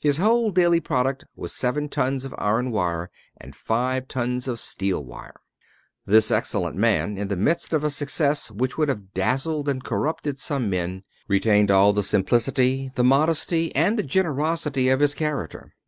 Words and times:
His 0.00 0.18
whole 0.18 0.52
daily 0.52 0.78
product 0.78 1.24
was 1.34 1.52
seven 1.52 1.88
tons 1.88 2.24
of 2.24 2.32
iron 2.38 2.70
wire, 2.70 3.10
and 3.36 3.52
five 3.56 4.06
tons 4.06 4.46
of 4.46 4.60
steel 4.60 5.02
wire. 5.04 5.34
This 6.06 6.30
excellent 6.30 6.76
man, 6.76 7.18
in 7.18 7.26
the 7.26 7.36
midst 7.36 7.72
of 7.72 7.82
a 7.82 7.90
success 7.90 8.48
which 8.48 8.78
would 8.78 8.88
have 8.88 9.12
dazzled 9.12 9.68
and 9.68 9.82
corrupted 9.82 10.38
some 10.38 10.70
men, 10.70 11.02
retained 11.26 11.72
all 11.72 11.92
the 11.92 12.04
simplicity, 12.04 12.92
the 12.94 13.02
modesty, 13.02 13.74
and 13.74 13.98
the 13.98 14.04
generosity 14.04 14.88
of 14.88 15.00
his 15.00 15.14
character. 15.16 15.72